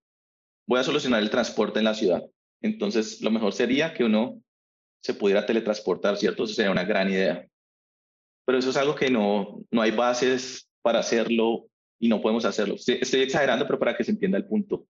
voy 0.67 0.81
a 0.81 0.85
solucionar 0.85 1.23
el 1.23 1.31
transporte 1.31 1.79
en 1.79 1.85
la 1.85 1.95
ciudad. 1.95 2.23
Entonces, 2.61 3.21
lo 3.21 3.31
mejor 3.31 3.53
sería 3.53 3.95
que 3.95 4.05
uno 4.05 4.41
se 5.01 5.15
pudiera 5.15 5.47
teletransportar, 5.47 6.17
¿cierto? 6.17 6.45
Eso 6.45 6.55
sería 6.55 6.73
una 6.73 6.85
gran 6.85 7.11
idea. 7.11 7.47
Pero 8.45 8.59
eso 8.59 8.71
es 8.71 8.77
algo 8.77 8.95
que 8.95 9.11
no, 9.11 9.61
no 9.71 9.83
hay 9.83 9.91
bases 9.91 10.69
para 10.83 11.01
hacerlo 11.01 11.68
y 11.99 12.09
no 12.09 12.21
podemos 12.21 12.45
hacerlo. 12.45 12.75
Estoy, 12.75 13.21
exagerando, 13.21 13.67
pero 13.67 13.79
para 13.79 13.97
que 13.97 14.05
se 14.05 14.11
entienda 14.11 14.39
el 14.39 14.47
punto, 14.47 14.87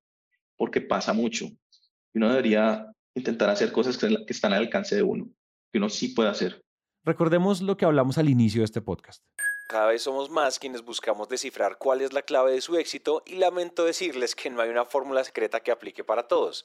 porque 0.56 0.80
pasa 0.80 1.12
mucho. 1.12 1.46
Y 1.46 2.18
uno 2.18 2.28
debería 2.28 2.86
intentar 3.14 3.50
hacer 3.50 3.72
cosas 3.72 3.96
que, 3.96 4.08
que 4.08 4.32
están 4.32 4.52
al 4.52 4.60
alcance 4.60 4.94
de 4.96 5.02
uno, 5.02 5.28
que 5.72 5.78
uno 5.78 5.88
sí 5.88 6.08
puede 6.08 6.28
hacer. 6.28 6.62
Recordemos 7.04 7.62
lo 7.62 7.76
que 7.76 7.84
hablamos 7.84 8.18
al 8.18 8.28
inicio 8.28 8.60
de 8.60 8.66
este 8.66 8.82
podcast. 8.82 9.22
Cada 9.68 9.86
vez 9.88 10.02
somos 10.02 10.30
más 10.30 10.58
quienes 10.58 10.82
buscamos 10.82 11.28
descifrar 11.28 11.76
cuál 11.78 12.00
es 12.00 12.12
la 12.12 12.22
clave 12.22 12.52
de 12.52 12.60
su 12.60 12.76
éxito 12.78 13.22
y 13.26 13.36
lamento 13.36 13.84
decirles 13.84 14.34
que 14.34 14.50
no 14.50 14.62
hay 14.62 14.70
una 14.70 14.86
fórmula 14.86 15.22
secreta 15.24 15.60
que 15.60 15.70
aplique 15.70 16.04
para 16.04 16.26
todos. 16.26 16.64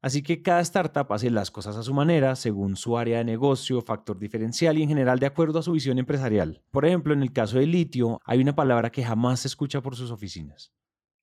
Así 0.00 0.22
que 0.22 0.42
cada 0.42 0.60
startup 0.60 1.12
hace 1.12 1.28
las 1.28 1.50
cosas 1.50 1.76
a 1.76 1.82
su 1.82 1.92
manera, 1.92 2.36
según 2.36 2.76
su 2.76 2.96
área 2.96 3.18
de 3.18 3.24
negocio, 3.24 3.82
factor 3.82 4.18
diferencial 4.18 4.78
y 4.78 4.82
en 4.82 4.88
general 4.88 5.18
de 5.18 5.26
acuerdo 5.26 5.58
a 5.58 5.62
su 5.62 5.72
visión 5.72 5.98
empresarial. 5.98 6.62
Por 6.70 6.86
ejemplo, 6.86 7.12
en 7.12 7.22
el 7.22 7.32
caso 7.32 7.58
de 7.58 7.66
litio, 7.66 8.20
hay 8.24 8.40
una 8.40 8.54
palabra 8.54 8.90
que 8.90 9.02
jamás 9.02 9.40
se 9.40 9.48
escucha 9.48 9.80
por 9.82 9.96
sus 9.96 10.12
oficinas. 10.12 10.72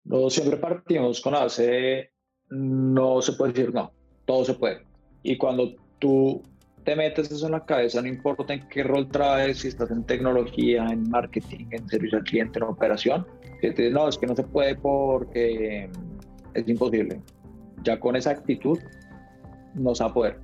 No 0.04 0.30
siempre 0.30 0.58
partimos 0.58 1.22
con 1.22 1.34
base, 1.34 2.12
no 2.50 3.22
se 3.22 3.34
puede 3.34 3.54
decir 3.54 3.74
no, 3.74 3.94
todo 4.26 4.44
se 4.44 4.56
puede. 4.56 4.86
Y 5.24 5.38
cuando 5.38 5.74
tú 6.00 6.44
te 6.84 6.98
metes 6.98 7.32
eso 7.32 7.46
en 7.46 7.54
la 7.54 7.66
cabeza, 7.66 8.02
no 8.02 8.10
importa 8.10 8.54
en 8.54 8.68
qué 8.68 8.84
rol 8.84 9.08
traes, 9.10 9.60
si 9.60 9.70
estás 9.70 9.90
en 9.90 10.04
tecnología, 10.04 10.86
en 10.88 11.10
marketing, 11.10 11.68
en 11.72 11.88
servicio 11.88 12.18
al 12.18 12.26
cliente, 12.26 12.60
en 12.60 12.64
operación, 12.64 13.26
te 13.62 13.90
no, 13.90 14.10
es 14.10 14.18
que 14.18 14.28
no 14.28 14.36
se 14.36 14.44
puede 14.44 14.76
porque 14.76 15.90
es 16.54 16.68
imposible 16.68 17.22
ya 17.86 18.00
con 18.00 18.16
esa 18.16 18.32
actitud 18.32 18.80
nos 19.76 20.02
va 20.02 20.08
a 20.08 20.14
poder. 20.14 20.40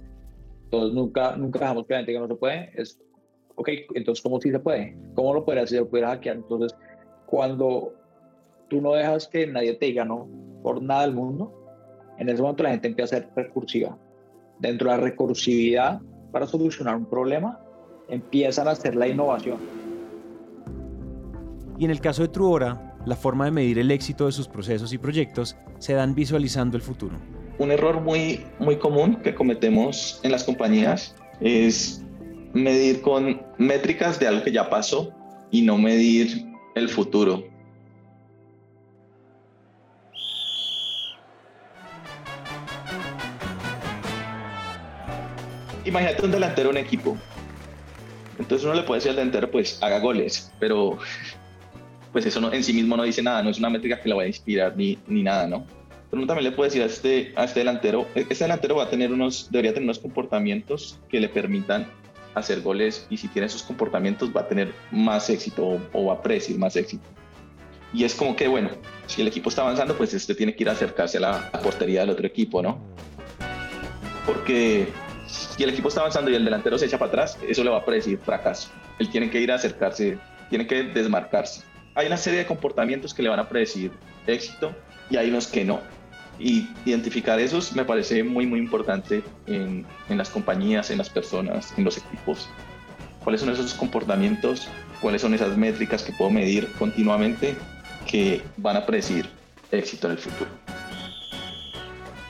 Entonces 0.65 0.93
nunca, 0.93 1.35
nunca 1.35 1.59
dejamos 1.59 1.85
que 1.85 1.93
la 1.93 1.99
gente 1.99 2.13
que 2.13 2.19
no 2.19 2.27
se 2.27 2.35
puede 2.35 2.71
es, 2.75 3.01
ok, 3.55 3.69
entonces 3.95 4.23
¿cómo 4.23 4.39
sí 4.39 4.51
se 4.51 4.59
puede? 4.59 4.95
¿Cómo 5.15 5.33
lo 5.33 5.43
puede 5.43 5.59
hacer? 5.59 5.79
¿Lo 5.79 5.89
puede 5.89 6.05
hackear? 6.05 6.37
Entonces, 6.37 6.77
cuando 7.25 7.93
tú 8.69 8.79
no 8.79 8.93
dejas 8.93 9.27
que 9.27 9.45
nadie 9.47 9.73
te 9.73 9.87
diga 9.87 10.05
no 10.05 10.29
por 10.63 10.81
nada 10.81 11.01
del 11.01 11.13
mundo, 11.13 11.51
en 12.17 12.29
ese 12.29 12.41
momento 12.41 12.63
la 12.63 12.69
gente 12.69 12.87
empieza 12.87 13.17
a 13.17 13.19
ser 13.19 13.29
recursiva. 13.35 13.97
Dentro 14.59 14.91
de 14.91 14.97
la 14.97 15.03
recursividad 15.03 16.01
para 16.31 16.45
solucionar 16.45 16.95
un 16.95 17.05
problema, 17.05 17.59
empiezan 18.07 18.67
a 18.67 18.71
hacer 18.71 18.95
la 18.95 19.07
innovación. 19.07 19.57
Y 21.77 21.85
en 21.85 21.91
el 21.91 21.99
caso 21.99 22.21
de 22.21 22.27
Truora, 22.27 22.90
la 23.05 23.15
forma 23.15 23.45
de 23.45 23.51
medir 23.51 23.79
el 23.79 23.91
éxito 23.91 24.25
de 24.25 24.31
sus 24.31 24.47
procesos 24.47 24.93
y 24.93 24.97
proyectos 24.97 25.55
se 25.79 25.93
dan 25.93 26.13
visualizando 26.15 26.77
el 26.77 26.83
futuro. 26.83 27.17
Un 27.57 27.71
error 27.71 28.01
muy, 28.01 28.45
muy 28.59 28.77
común 28.77 29.17
que 29.17 29.35
cometemos 29.35 30.19
en 30.23 30.31
las 30.31 30.43
compañías 30.43 31.15
es 31.39 32.03
medir 32.53 33.01
con 33.01 33.41
métricas 33.57 34.19
de 34.19 34.27
algo 34.27 34.43
que 34.43 34.51
ya 34.51 34.69
pasó 34.69 35.11
y 35.51 35.61
no 35.61 35.77
medir 35.77 36.45
el 36.75 36.89
futuro. 36.89 37.43
Imagínate 45.83 46.23
un 46.23 46.31
delantero 46.31 46.69
un 46.69 46.77
equipo. 46.77 47.17
Entonces 48.37 48.65
uno 48.65 48.75
le 48.75 48.83
puede 48.83 48.99
decir 48.99 49.09
al 49.11 49.17
delantero, 49.17 49.51
pues 49.51 49.77
haga 49.81 49.99
goles, 49.99 50.51
pero 50.59 50.99
pues 52.11 52.25
eso 52.25 52.41
no, 52.41 52.51
en 52.51 52.63
sí 52.63 52.73
mismo 52.73 52.97
no 52.97 53.03
dice 53.03 53.21
nada, 53.21 53.41
no 53.41 53.49
es 53.49 53.59
una 53.59 53.69
métrica 53.69 53.99
que 53.99 54.09
la 54.09 54.15
vaya 54.15 54.25
a 54.25 54.29
inspirar 54.29 54.75
ni, 54.75 54.97
ni 55.07 55.23
nada, 55.23 55.47
¿no? 55.47 55.65
Pero 56.09 56.21
uno 56.21 56.27
también 56.27 56.51
le 56.51 56.55
puede 56.55 56.69
decir 56.69 56.81
a 56.83 56.85
este, 56.85 57.31
a 57.37 57.45
este 57.45 57.61
delantero, 57.61 58.05
e-, 58.15 58.27
este 58.29 58.43
delantero 58.43 58.75
va 58.75 58.83
a 58.83 58.89
tener 58.89 59.13
unos, 59.13 59.47
debería 59.49 59.73
tener 59.73 59.85
unos 59.85 59.99
comportamientos 59.99 60.99
que 61.09 61.19
le 61.19 61.29
permitan 61.29 61.87
hacer 62.35 62.61
goles 62.61 63.07
y 63.09 63.17
si 63.17 63.27
tiene 63.29 63.45
esos 63.45 63.63
comportamientos 63.63 64.35
va 64.35 64.41
a 64.41 64.47
tener 64.47 64.73
más 64.91 65.29
éxito 65.29 65.79
o, 65.93 66.05
va 66.05 66.13
a 66.13 66.21
predecir 66.21 66.57
más 66.57 66.75
éxito. 66.75 67.03
Y 67.93 68.03
es 68.03 68.15
como 68.15 68.35
que, 68.35 68.47
bueno, 68.47 68.69
si 69.07 69.21
el 69.21 69.27
equipo 69.27 69.49
está 69.49 69.61
avanzando, 69.63 69.97
pues 69.97 70.13
este 70.13 70.33
tiene 70.35 70.55
que 70.55 70.63
ir 70.63 70.69
a 70.69 70.73
acercarse 70.73 71.17
a 71.17 71.21
la, 71.21 71.51
portería 71.61 72.01
del 72.01 72.11
otro 72.11 72.25
equipo, 72.25 72.61
¿no? 72.61 72.79
Porque 74.25 74.87
si 75.27 75.63
el 75.63 75.69
equipo 75.69 75.89
está 75.89 76.01
avanzando 76.01 76.31
y 76.31 76.35
el 76.35 76.45
delantero 76.45 76.77
se 76.77 76.85
echa 76.85 76.97
para 76.97 77.09
atrás, 77.09 77.37
eso 77.47 77.63
le 77.63 77.69
va 77.69 77.79
a 77.79 77.85
predecir 77.85 78.17
fracaso. 78.17 78.69
Él 78.99 79.09
tiene 79.09 79.29
que 79.29 79.41
ir 79.41 79.51
a 79.51 79.55
acercarse, 79.55 80.17
tiene 80.49 80.67
que 80.67 80.83
desmarcarse 80.83 81.70
hay 81.95 82.07
una 82.07 82.17
serie 82.17 82.39
de 82.39 82.45
comportamientos 82.45 83.13
que 83.13 83.23
le 83.23 83.29
van 83.29 83.39
a 83.39 83.49
predecir 83.49 83.91
éxito 84.27 84.73
y 85.09 85.17
hay 85.17 85.29
unos 85.29 85.47
que 85.47 85.65
no. 85.65 85.79
Y 86.39 86.69
identificar 86.85 87.39
esos 87.39 87.73
me 87.73 87.85
parece 87.85 88.23
muy, 88.23 88.45
muy 88.47 88.59
importante 88.59 89.23
en, 89.45 89.85
en 90.09 90.17
las 90.17 90.29
compañías, 90.29 90.89
en 90.89 90.97
las 90.97 91.09
personas, 91.09 91.73
en 91.77 91.83
los 91.83 91.97
equipos. 91.97 92.49
¿Cuáles 93.23 93.41
son 93.41 93.51
esos 93.51 93.73
comportamientos? 93.73 94.67
¿Cuáles 95.01 95.21
son 95.21 95.33
esas 95.33 95.55
métricas 95.57 96.03
que 96.03 96.13
puedo 96.13 96.31
medir 96.31 96.71
continuamente 96.79 97.55
que 98.09 98.41
van 98.57 98.77
a 98.77 98.85
predecir 98.85 99.29
éxito 99.71 100.07
en 100.07 100.13
el 100.13 100.17
futuro? 100.17 100.49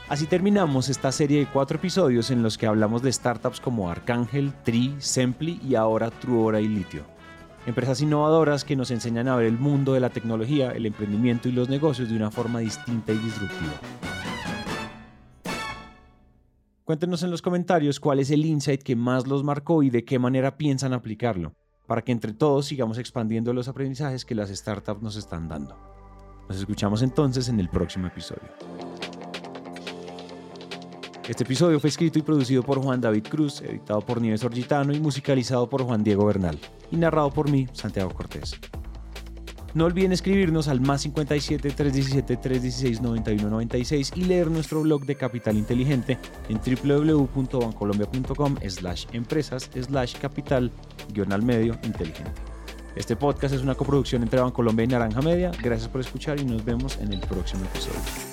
Así 0.10 0.26
terminamos 0.26 0.90
esta 0.90 1.10
serie 1.14 1.40
de 1.40 1.46
cuatro 1.46 1.78
episodios 1.78 2.32
en 2.32 2.44
los 2.44 2.58
que 2.58 2.66
hablamos 2.66 3.02
de 3.02 3.14
startups 3.14 3.62
como 3.62 3.90
Arcángel, 3.90 4.52
Tri, 4.66 4.94
Sempli 5.00 5.62
y 5.66 5.76
ahora 5.76 6.12
Truora 6.12 6.60
y 6.60 6.68
Litio. 6.68 7.06
Empresas 7.66 8.02
innovadoras 8.02 8.66
que 8.66 8.76
nos 8.76 8.90
enseñan 8.90 9.28
a 9.28 9.36
ver 9.36 9.46
el 9.46 9.60
mundo 9.60 9.94
de 9.94 10.00
la 10.00 10.10
tecnología, 10.10 10.72
el 10.72 10.88
emprendimiento 10.88 11.48
y 11.48 11.52
los 11.52 11.70
negocios 11.70 12.10
de 12.10 12.16
una 12.16 12.32
forma 12.32 12.60
distinta 12.60 13.14
y 13.14 13.18
disruptiva. 13.18 13.74
Cuéntenos 16.84 17.22
en 17.22 17.30
los 17.30 17.44
comentarios 17.44 18.00
cuál 18.00 18.20
es 18.20 18.32
el 18.32 18.46
insight 18.46 18.82
que 18.82 18.96
más 18.96 19.28
los 19.28 19.44
marcó 19.44 19.84
y 19.84 19.92
de 19.92 20.04
qué 20.04 20.18
manera 20.18 20.58
piensan 20.58 20.92
aplicarlo, 20.92 21.54
para 21.86 22.02
que 22.02 22.12
entre 22.12 22.34
todos 22.34 22.66
sigamos 22.66 22.98
expandiendo 22.98 23.54
los 23.54 23.68
aprendizajes 23.68 24.26
que 24.26 24.36
las 24.36 24.50
startups 24.50 25.04
nos 25.04 25.16
están 25.16 25.48
dando. 25.48 25.78
Nos 26.50 26.58
escuchamos 26.58 27.04
entonces 27.04 27.48
en 27.48 27.60
el 27.60 27.70
próximo 27.70 28.08
episodio. 28.08 28.50
Este 31.28 31.44
episodio 31.44 31.80
fue 31.80 31.90
escrito 31.90 32.20
y 32.20 32.24
producido 32.24 32.64
por 32.64 32.82
Juan 32.82 33.00
David 33.00 33.28
Cruz, 33.30 33.62
editado 33.62 34.02
por 34.02 34.20
Nieves 34.20 34.44
Orgitano 34.44 34.92
y 34.92 35.00
musicalizado 35.00 35.70
por 35.70 35.84
Juan 35.84 36.04
Diego 36.04 36.26
Bernal, 36.26 36.58
y 36.92 36.98
narrado 36.98 37.30
por 37.30 37.50
mí, 37.50 37.68
Santiago 37.74 38.10
Cortés. 38.12 38.60
No 39.74 39.86
olviden 39.86 40.12
escribirnos 40.12 40.68
al 40.68 40.82
más 40.82 41.02
57 41.02 41.70
317 41.70 42.36
316 42.38 43.02
9196 43.02 44.12
y 44.16 44.24
leer 44.26 44.52
nuestro 44.52 44.82
blog 44.82 45.06
de 45.06 45.16
Capital 45.16 45.58
Inteligente 45.58 46.18
en 46.50 46.60
www.bancolombia.com 46.60 48.58
slash 48.68 49.06
empresas 49.14 49.70
slash 49.74 50.18
capital 50.18 50.72
guion 51.14 51.32
al 51.32 51.44
medio 51.44 51.80
inteligente. 51.84 52.34
Este 52.96 53.16
podcast 53.16 53.56
es 53.56 53.62
una 53.62 53.76
coproducción 53.76 54.24
entre 54.24 54.42
Bancolombia 54.42 54.84
y 54.84 54.88
Naranja 54.88 55.22
Media. 55.22 55.52
Gracias 55.64 55.88
por 55.88 56.02
escuchar 56.02 56.42
y 56.42 56.44
nos 56.44 56.66
vemos 56.66 56.98
en 56.98 57.14
el 57.14 57.22
próximo 57.22 57.64
episodio. 57.64 58.31